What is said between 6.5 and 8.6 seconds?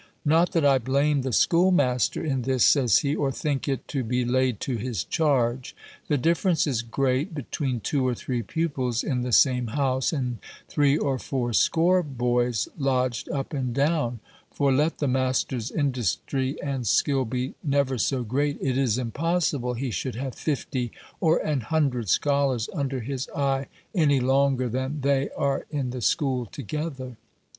is great between two or three